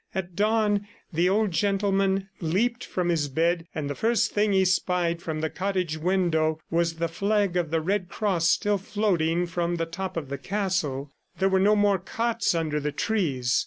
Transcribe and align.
At 0.15 0.35
dawn 0.35 0.87
the 1.13 1.29
old 1.29 1.51
gentleman 1.51 2.27
leaped 2.39 2.83
from 2.83 3.09
his 3.09 3.27
bed, 3.29 3.67
and 3.75 3.87
the 3.87 3.93
first 3.93 4.31
thing 4.31 4.51
he 4.51 4.65
spied 4.65 5.21
from 5.21 5.41
the 5.41 5.49
cottage 5.51 5.95
window 5.95 6.59
was 6.71 6.95
the 6.95 7.07
flag 7.07 7.55
of 7.55 7.69
the 7.69 7.81
Red 7.81 8.09
Cross 8.09 8.47
still 8.47 8.79
floating 8.79 9.45
from 9.45 9.75
the 9.75 9.85
top 9.85 10.17
of 10.17 10.29
the 10.29 10.39
castle. 10.39 11.11
There 11.37 11.49
were 11.49 11.59
no 11.59 11.75
more 11.75 11.99
cots 11.99 12.55
under 12.55 12.79
the 12.79 12.91
trees. 12.91 13.59